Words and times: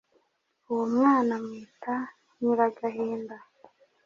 Uwo 0.69 0.83
mwana 0.95 1.31
amwita 1.39 1.93
Nyiragahinda 2.39 3.35